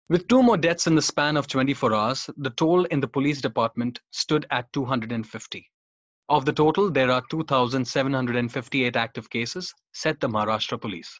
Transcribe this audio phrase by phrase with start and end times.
[0.09, 3.39] With two more deaths in the span of 24 hours, the toll in the police
[3.39, 5.71] department stood at 250.
[6.27, 11.19] Of the total, there are 2,758 active cases, said the Maharashtra police.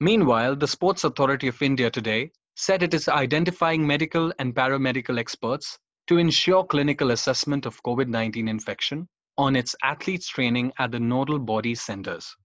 [0.00, 5.78] Meanwhile, the Sports Authority of India today said it is identifying medical and paramedical experts
[6.08, 11.38] to ensure clinical assessment of COVID 19 infection on its athletes training at the nodal
[11.38, 12.36] body centers.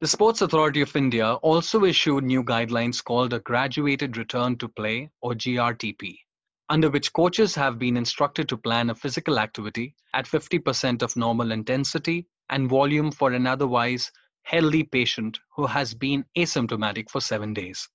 [0.00, 5.10] The Sports Authority of India also issued new guidelines called a Graduated Return to Play
[5.20, 6.20] or GRTP,
[6.68, 11.50] under which coaches have been instructed to plan a physical activity at 50% of normal
[11.50, 14.12] intensity and volume for an otherwise
[14.44, 17.88] healthy patient who has been asymptomatic for seven days.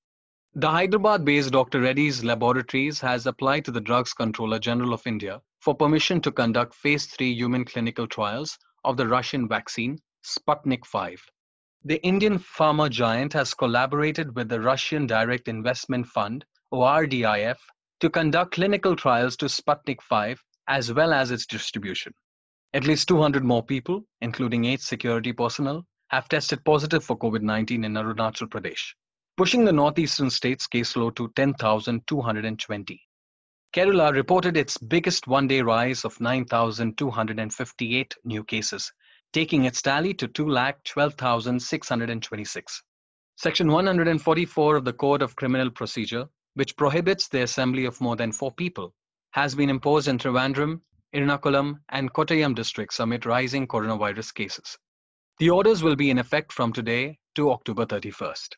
[0.56, 1.80] The Hyderabad based Dr.
[1.80, 6.76] Reddy's Laboratories has applied to the Drugs Controller General of India for permission to conduct
[6.76, 11.24] phase 3 human clinical trials of the Russian vaccine Sputnik 5.
[11.86, 17.58] The Indian pharma giant has collaborated with the Russian Direct Investment Fund, RDIF,
[18.00, 22.14] to conduct clinical trials to Sputnik 5 as well as its distribution.
[22.74, 27.84] At least 200 more people, including eight security personnel, have tested positive for COVID 19
[27.84, 28.94] in Arunachal Pradesh,
[29.36, 33.02] pushing the northeastern state's caseload to 10,220.
[33.74, 38.94] Kerala reported its biggest one day rise of 9,258 new cases,
[39.34, 42.64] taking its tally to 2,12,626.
[43.36, 48.32] Section 144 of the Code of Criminal Procedure, which prohibits the assembly of more than
[48.32, 48.94] four people,
[49.32, 50.82] has been imposed in Trivandrum,
[51.16, 54.78] Ernakulam, and Kottayam districts amid rising coronavirus cases.
[55.40, 58.50] The orders will be in effect from today to October 31st.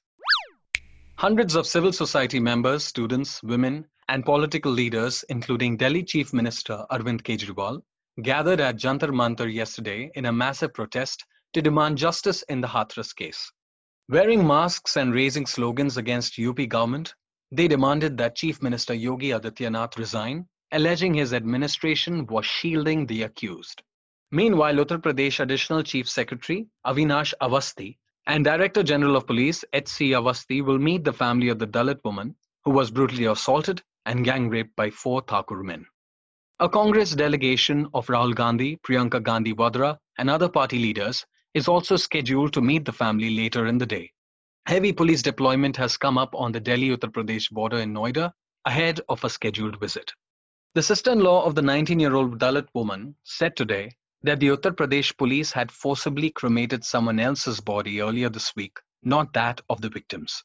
[1.18, 7.24] Hundreds of civil society members, students, women, and political leaders, including Delhi Chief Minister Arvind
[7.24, 7.82] Kejriwal,
[8.22, 13.14] gathered at Jantar Mantar yesterday in a massive protest to demand justice in the Hathras
[13.14, 13.52] case.
[14.08, 17.14] Wearing masks and raising slogans against UP government,
[17.52, 23.82] they demanded that Chief Minister Yogi Adityanath resign, alleging his administration was shielding the accused.
[24.32, 30.12] Meanwhile, Uttar Pradesh Additional Chief Secretary Awanish Awasthi and Director General of Police H.C.
[30.12, 34.50] Awasthi will meet the family of the Dalit woman who was brutally assaulted and gang
[34.50, 35.86] raped by four Thakur men.
[36.62, 41.98] A Congress delegation of Rahul Gandhi, Priyanka Gandhi Vadra, and other party leaders is also
[41.98, 44.14] scheduled to meet the family later in the day.
[44.66, 48.32] Heavy police deployment has come up on the Delhi Uttar Pradesh border in Noida
[48.64, 50.14] ahead of a scheduled visit.
[50.76, 53.92] The sister in law of the 19 year old Dalit woman said today
[54.24, 59.34] that the Uttar Pradesh police had forcibly cremated someone else's body earlier this week, not
[59.34, 60.42] that of the victims.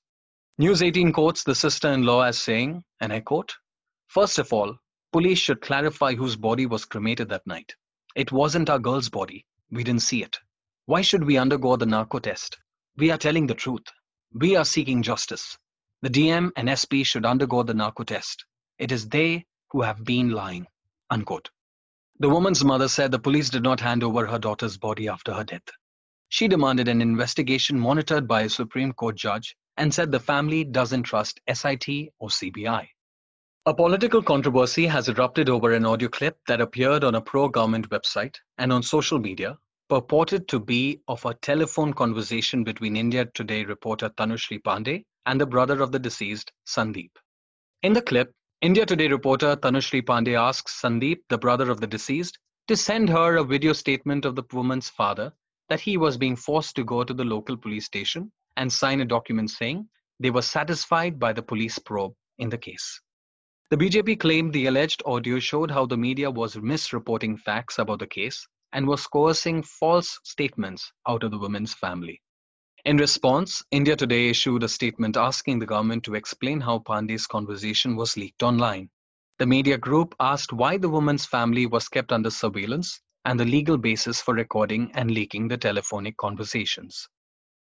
[0.58, 3.54] News 18 quotes the sister in law as saying, and I quote,
[4.08, 4.76] First of all,
[5.12, 7.74] Police should clarify whose body was cremated that night.
[8.14, 9.44] It wasn't our girl's body.
[9.70, 10.38] We didn't see it.
[10.86, 12.58] Why should we undergo the narco test?
[12.96, 13.86] We are telling the truth.
[14.32, 15.58] We are seeking justice.
[16.02, 18.44] The DM and SP should undergo the narco test.
[18.78, 20.68] It is they who have been lying.
[21.10, 21.50] Unquote.
[22.20, 25.44] The woman's mother said the police did not hand over her daughter's body after her
[25.44, 25.68] death.
[26.28, 31.02] She demanded an investigation monitored by a Supreme Court judge and said the family doesn't
[31.02, 31.88] trust SIT
[32.20, 32.88] or CBI.
[33.66, 37.90] A political controversy has erupted over an audio clip that appeared on a pro government
[37.90, 39.58] website and on social media,
[39.90, 45.44] purported to be of a telephone conversation between India Today reporter Tanushree Pandey and the
[45.44, 47.10] brother of the deceased, Sandeep.
[47.82, 52.38] In the clip, India Today reporter Tanushree Pandey asks Sandeep, the brother of the deceased,
[52.66, 55.34] to send her a video statement of the woman's father
[55.68, 59.04] that he was being forced to go to the local police station and sign a
[59.04, 59.86] document saying
[60.18, 63.02] they were satisfied by the police probe in the case.
[63.70, 68.06] The BJP claimed the alleged audio showed how the media was misreporting facts about the
[68.08, 72.20] case and was coercing false statements out of the woman's family.
[72.84, 77.94] In response, India Today issued a statement asking the government to explain how Pandey's conversation
[77.94, 78.90] was leaked online.
[79.38, 83.78] The media group asked why the woman's family was kept under surveillance and the legal
[83.78, 87.08] basis for recording and leaking the telephonic conversations.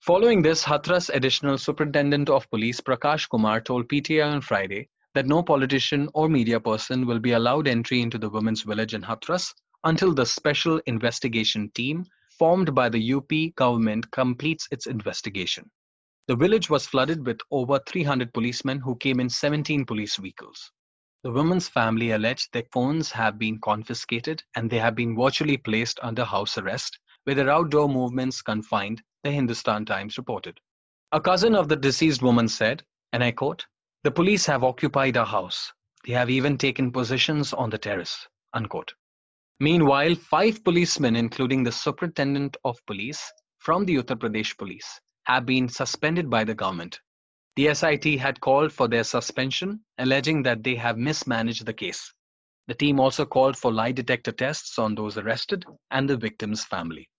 [0.00, 5.42] Following this, Hathras Additional Superintendent of Police Prakash Kumar told PTI on Friday that no
[5.42, 9.52] politician or media person will be allowed entry into the women's village in Hathras
[9.84, 12.04] until the special investigation team
[12.38, 15.70] formed by the UP government completes its investigation.
[16.28, 20.70] The village was flooded with over 300 policemen who came in 17 police vehicles.
[21.24, 25.98] The woman's family alleged their phones have been confiscated and they have been virtually placed
[26.02, 30.60] under house arrest, with their outdoor movements confined, the Hindustan Times reported.
[31.12, 33.66] A cousin of the deceased woman said, and I quote,
[34.04, 35.72] The police have occupied our house.
[36.06, 38.26] They have even taken positions on the terrace.
[38.54, 38.94] Unquote.
[39.60, 45.68] Meanwhile, five policemen, including the superintendent of police from the Uttar Pradesh police, have been
[45.68, 47.00] suspended by the government
[47.58, 52.14] the SIT had called for their suspension, alleging that they have mismanaged the case.
[52.68, 57.10] The team also called for lie detector tests on those arrested and the victim's family.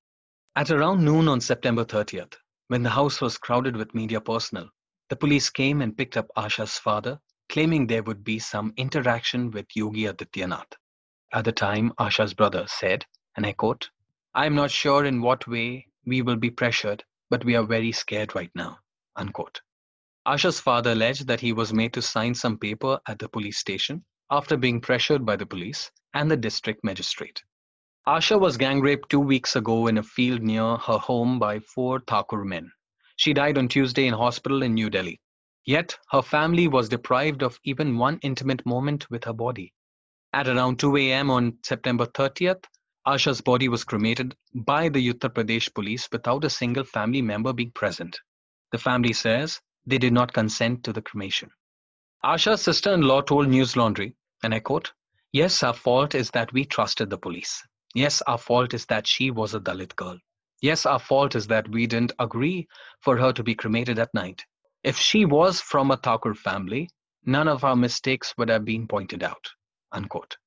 [0.56, 2.36] At around noon on September 30th,
[2.70, 4.70] when the house was crowded with media personnel,
[5.10, 7.20] the police came and picked up Asha's father,
[7.50, 10.74] claiming there would be some interaction with Yogi Adityanath.
[11.34, 13.90] At the time, Asha's brother said, and I quote,
[14.34, 17.92] I am not sure in what way we will be pressured, but we are very
[17.92, 18.80] scared right now.
[19.16, 19.62] Unquote.
[20.28, 24.06] Asha's father alleged that he was made to sign some paper at the police station
[24.32, 27.42] after being pressured by the police and the district magistrate.
[28.08, 32.00] Asha was gang raped two weeks ago in a field near her home by four
[32.00, 32.72] Thakur men.
[33.20, 35.20] She died on Tuesday in hospital in New Delhi.
[35.66, 39.74] Yet, her family was deprived of even one intimate moment with her body.
[40.32, 41.30] At around 2 a.m.
[41.30, 42.64] on September 30th,
[43.06, 47.72] Asha's body was cremated by the Uttar Pradesh police without a single family member being
[47.72, 48.18] present.
[48.72, 51.50] The family says they did not consent to the cremation.
[52.24, 54.94] Asha's sister-in-law told News Laundry, and I quote,
[55.34, 57.68] Yes, our fault is that we trusted the police.
[57.94, 60.18] Yes, our fault is that she was a Dalit girl.
[60.62, 62.68] Yes, our fault is that we didn't agree
[63.02, 64.44] for her to be cremated at night.
[64.84, 66.90] If she was from a Thakur family,
[67.26, 69.46] none of our mistakes would have been pointed out.
[69.92, 70.38] Unquote.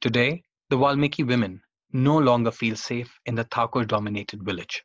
[0.00, 1.62] Today, the Valmiki women
[1.92, 4.82] no longer feel safe in the Thakur dominated village.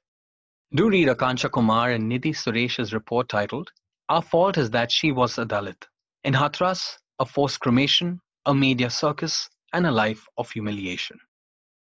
[0.74, 3.72] Do read Akanksha Kumar and Nidhi Suresh's report titled
[4.12, 5.86] our fault is that she was a Dalit.
[6.26, 11.18] In Hathras, a forced cremation, a media circus, and a life of humiliation.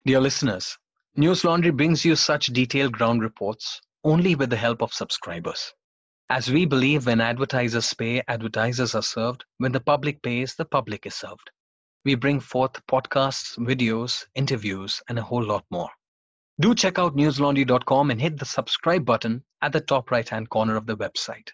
[0.05, 0.77] Dear listeners,
[1.15, 5.71] News Laundry brings you such detailed ground reports only with the help of subscribers.
[6.27, 9.45] As we believe when advertisers pay, advertisers are served.
[9.59, 11.51] When the public pays, the public is served.
[12.03, 15.91] We bring forth podcasts, videos, interviews, and a whole lot more.
[16.59, 20.75] Do check out newslaundry.com and hit the subscribe button at the top right hand corner
[20.75, 21.49] of the website.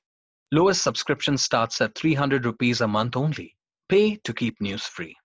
[0.54, 3.58] Lowest subscription starts at 300 rupees a month only.
[3.90, 5.18] Pay to keep news free.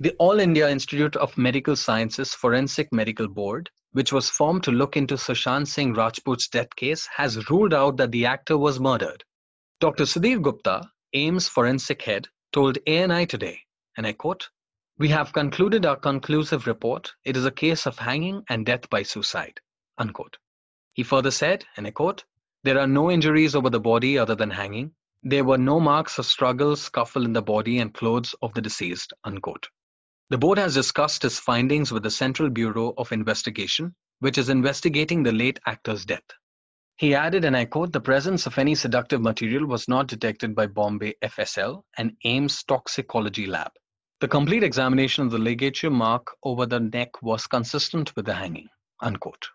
[0.00, 4.96] The All India Institute of Medical Sciences Forensic Medical Board, which was formed to look
[4.96, 9.24] into Sushant Singh Rajput's death case, has ruled out that the actor was murdered.
[9.80, 10.04] Dr.
[10.04, 13.58] Sudhir Gupta, AIIMS forensic head, told ANI today,
[13.96, 14.48] and I quote,
[14.98, 17.12] We have concluded our conclusive report.
[17.24, 19.60] It is a case of hanging and death by suicide.
[19.98, 20.38] Unquote.
[20.92, 22.22] He further said, and I quote,
[22.62, 24.92] there are no injuries over the body other than hanging.
[25.24, 29.12] There were no marks of struggle, scuffle in the body and clothes of the deceased.
[29.24, 29.68] Unquote.
[30.30, 35.22] The board has discussed its findings with the Central Bureau of Investigation, which is investigating
[35.22, 36.28] the late actor's death.
[36.96, 40.66] He added, and I quote, the presence of any sedative material was not detected by
[40.66, 43.72] Bombay FSL and AIIMS toxicology lab.
[44.20, 48.68] The complete examination of the ligature mark over the neck was consistent with the hanging.
[49.00, 49.48] Unquote.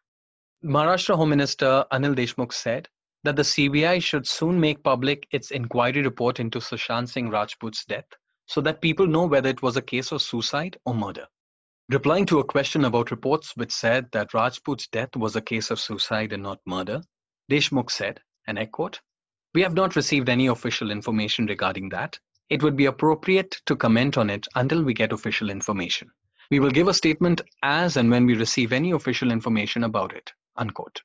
[0.63, 2.89] Maharashtra Home Minister Anil Deshmukh said
[3.23, 8.07] that the CBI should soon make public its inquiry report into Sushant Singh Rajput's death
[8.45, 11.27] so that people know whether it was a case of suicide or murder.
[11.89, 15.79] Replying to a question about reports which said that Rajput's death was a case of
[15.79, 17.01] suicide and not murder,
[17.51, 19.01] Deshmukh said, and I quote,
[19.53, 22.17] We have not received any official information regarding that.
[22.49, 26.09] It would be appropriate to comment on it until we get official information.
[26.51, 30.31] We will give a statement as and when we receive any official information about it.
[30.55, 31.01] Unquote.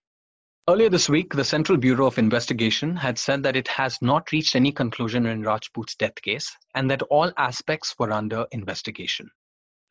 [0.68, 4.54] Earlier this week, the Central Bureau of Investigation had said that it has not reached
[4.54, 9.30] any conclusion in Rajput's death case and that all aspects were under investigation.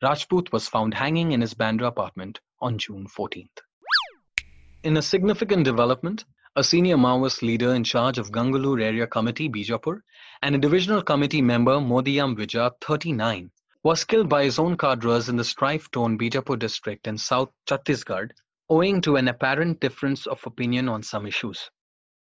[0.02, 3.58] Rajput was found hanging in his Bandra apartment on June 14th.
[4.84, 10.02] In a significant development, a senior Maoist leader in charge of Gangalur Area Committee, Bijapur,
[10.42, 13.50] and a divisional committee member, Modiyam Vijay, 39,
[13.82, 18.30] was killed by his own cadres in the strife-torn Bijapur district in South Chhattisgarh
[18.70, 21.70] owing to an apparent difference of opinion on some issues.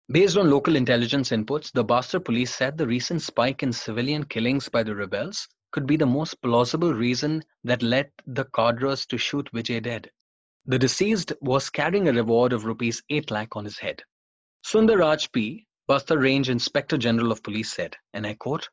[0.10, 4.70] Based on local intelligence inputs, the Bastar police said the recent spike in civilian killings
[4.70, 9.50] by the rebels could be the most plausible reason that led the cadres to shoot
[9.54, 10.10] Vijay dead.
[10.66, 14.02] The deceased was carrying a reward of rupees 8 lakh on his head.
[14.66, 18.70] Sundar Raj P., Bastar Range Inspector General of Police said, and I quote,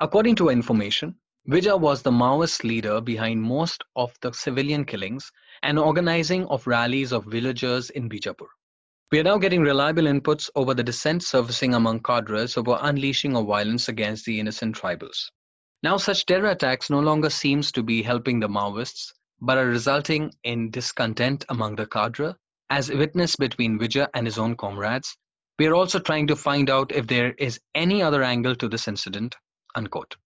[0.00, 1.16] According to our information,
[1.48, 5.30] Vijay was the Maoist leader behind most of the civilian killings
[5.62, 8.48] and organizing of rallies of villagers in Bijapur.
[9.12, 13.46] We are now getting reliable inputs over the dissent surfacing among cadres over unleashing of
[13.46, 15.30] violence against the innocent tribals.
[15.84, 20.32] Now such terror attacks no longer seems to be helping the Maoists, but are resulting
[20.42, 22.34] in discontent among the cadre,
[22.70, 25.16] as witnessed between Vijay and his own comrades.
[25.60, 28.88] We are also trying to find out if there is any other angle to this
[28.88, 29.36] incident.
[29.76, 30.16] Unquote.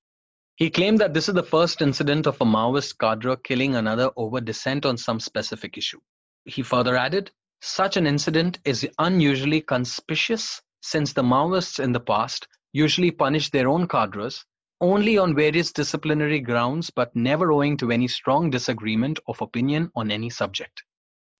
[0.60, 4.42] He claimed that this is the first incident of a Maoist cadre killing another over
[4.42, 6.00] dissent on some specific issue.
[6.44, 7.30] He further added,
[7.62, 13.70] such an incident is unusually conspicuous since the Maoists in the past usually punished their
[13.70, 14.44] own cadres
[14.82, 20.10] only on various disciplinary grounds but never owing to any strong disagreement of opinion on
[20.10, 20.82] any subject.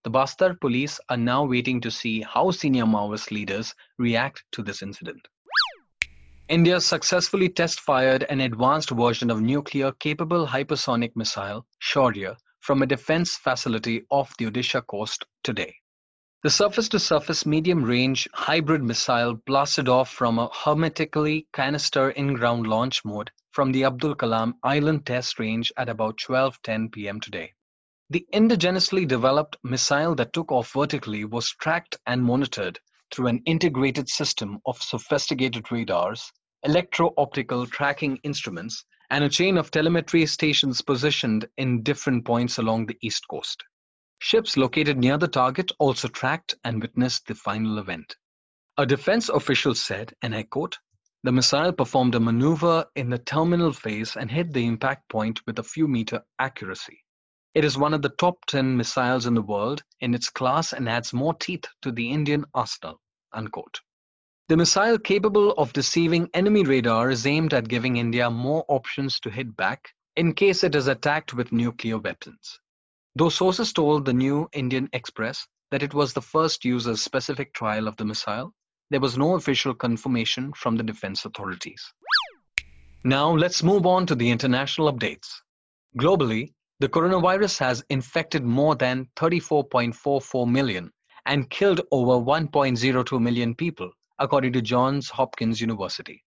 [0.02, 4.80] The Bastar police are now waiting to see how senior Maoist leaders react to this
[4.80, 5.28] incident.
[6.50, 12.86] India successfully test fired an advanced version of nuclear capable hypersonic missile, Shaurya, from a
[12.86, 15.72] defense facility off the Odisha coast today.
[16.42, 23.70] The surface-to-surface medium-range hybrid missile blasted off from a hermetically canister in-ground launch mode from
[23.70, 27.20] the Abdul Kalam Island Test Range at about 12:10 p.m.
[27.20, 27.52] today.
[28.08, 32.80] The indigenously developed missile that took off vertically was tracked and monitored
[33.12, 40.26] through an integrated system of sophisticated radars, electro-optical tracking instruments, and a chain of telemetry
[40.26, 43.62] stations positioned in different points along the east coast.
[44.18, 48.16] Ships located near the target also tracked and witnessed the final event.
[48.76, 50.78] A defense official said, and I quote,
[51.22, 55.58] the missile performed a maneuver in the terminal phase and hit the impact point with
[55.58, 57.02] a few meter accuracy.
[57.54, 60.88] It is one of the top 10 missiles in the world in its class and
[60.88, 63.00] adds more teeth to the Indian arsenal.
[63.32, 63.80] Unquote.
[64.50, 69.30] The missile capable of deceiving enemy radar is aimed at giving India more options to
[69.30, 72.58] hit back in case it is attacked with nuclear weapons.
[73.14, 77.96] Though sources told the New Indian Express that it was the first user-specific trial of
[77.96, 78.52] the missile,
[78.90, 81.94] there was no official confirmation from the defense authorities.
[83.04, 85.28] Now let's move on to the international updates.
[85.96, 90.90] Globally, the coronavirus has infected more than 34.44 million
[91.24, 96.22] and killed over 1.02 million people, according to Johns Hopkins University.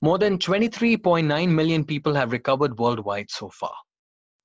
[0.00, 3.74] More than 23.9 million people have recovered worldwide so far.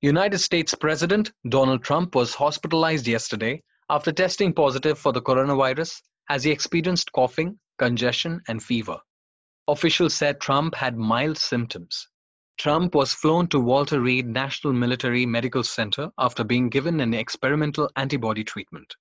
[0.01, 6.43] United States President Donald Trump was hospitalized yesterday after testing positive for the coronavirus as
[6.43, 8.97] he experienced coughing, congestion, and fever.
[9.67, 12.07] Officials said Trump had mild symptoms.
[12.57, 17.89] Trump was flown to Walter Reed National Military Medical Center after being given an experimental
[17.95, 18.95] antibody treatment.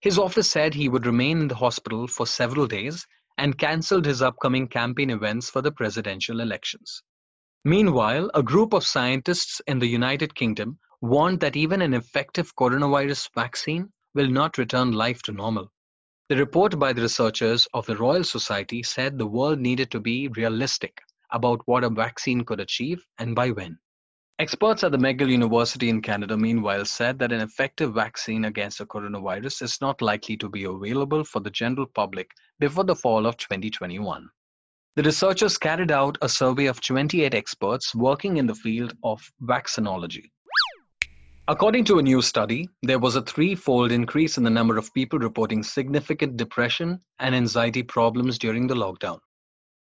[0.00, 3.06] His office said he would remain in the hospital for several days
[3.38, 7.02] and cancelled his upcoming campaign events for the presidential elections.
[7.64, 13.30] Meanwhile, a group of scientists in the United Kingdom warned that even an effective coronavirus
[13.34, 15.72] vaccine will not return life to normal.
[16.28, 20.28] The report by the researchers of the Royal Society said the world needed to be
[20.28, 23.78] realistic about what a vaccine could achieve and by when.
[24.40, 28.86] Experts at the McGill University in Canada, meanwhile, said that an effective vaccine against the
[28.86, 32.30] coronavirus is not likely to be available for the general public
[32.60, 34.28] before the fall of 2021.
[34.94, 40.30] The researchers carried out a survey of 28 experts working in the field of vaccinology.
[41.48, 45.18] According to a new study, there was a threefold increase in the number of people
[45.18, 49.18] reporting significant depression and anxiety problems during the lockdown.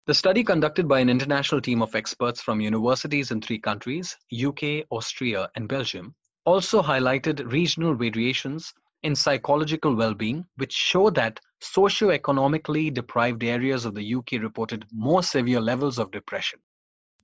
[0.06, 4.86] The study conducted by an international team of experts from universities in three countries, UK,
[4.88, 8.72] Austria, and Belgium, also highlighted regional variations
[9.02, 15.60] in psychological well-being, which show that socio-economically deprived areas of the UK reported more severe
[15.60, 16.60] levels of depression.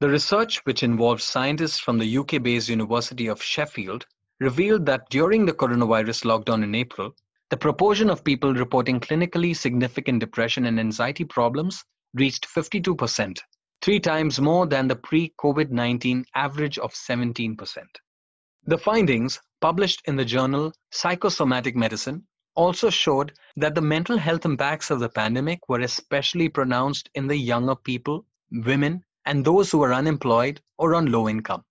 [0.01, 4.07] The research, which involved scientists from the UK-based University of Sheffield,
[4.41, 7.15] revealed that during the coronavirus lockdown in April,
[7.49, 11.85] the proportion of people reporting clinically significant depression and anxiety problems
[12.15, 13.39] reached 52%,
[13.81, 17.57] three times more than the pre-COVID-19 average of 17%.
[18.65, 24.91] The findings, published in the journal Psychosomatic Medicine, also showed that the mental health impacts
[24.91, 29.95] of the pandemic were especially pronounced in the younger people, women, and those who are
[29.95, 31.65] unemployed or on low income.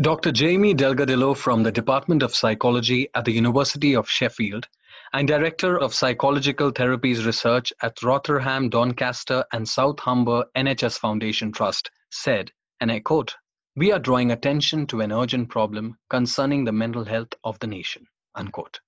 [0.00, 0.30] Dr.
[0.30, 4.68] Jamie Delgadillo from the Department of Psychology at the University of Sheffield
[5.12, 11.90] and Director of Psychological Therapies Research at Rotherham Doncaster and South Humber NHS Foundation Trust
[12.10, 13.34] said, and I quote,
[13.74, 18.06] We are drawing attention to an urgent problem concerning the mental health of the nation.
[18.36, 18.78] Unquote.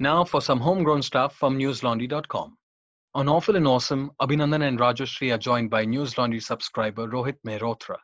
[0.00, 2.56] Now for some homegrown stuff from newslaundry.com.
[3.14, 7.98] On Awful and Awesome, Abhinandan and Rajyasree are joined by News Laundry subscriber Rohit Mehrotra.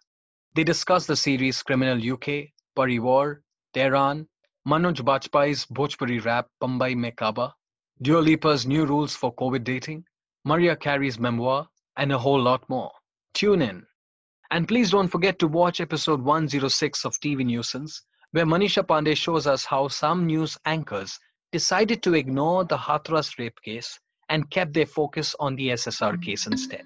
[0.54, 3.38] They discuss the series Criminal UK, Parivar,
[3.74, 4.28] Tehran,
[4.68, 7.54] Manoj Bajpayee's Bhojpuri rap Bambai Mein Ka Ba,
[8.02, 10.04] Dua Lipa's new rules for COVID dating,
[10.44, 12.90] Mariah Carey's memoir, and a whole lot more.
[13.32, 13.86] Tune in.
[14.50, 19.46] And please don't forget to watch episode 106 of TV Newsance, where Manisha Pandey shows
[19.46, 21.18] us how some news anchors
[21.50, 23.98] decided to ignore the Hathras rape case
[24.28, 26.84] and kept their focus on the SSR case instead.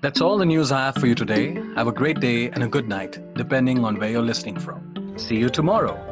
[0.00, 1.60] That's all the news I have for you today.
[1.76, 5.18] Have a great day and a good night, depending on where you're listening from.
[5.18, 6.11] See you tomorrow.